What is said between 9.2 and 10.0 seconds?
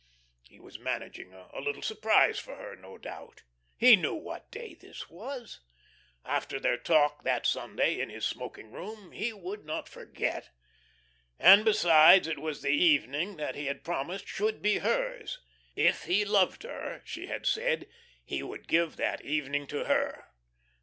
would not